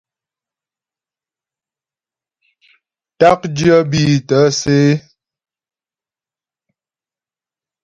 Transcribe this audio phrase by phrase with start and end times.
[3.19, 4.93] Ták dyə́ bî thə́sə ə.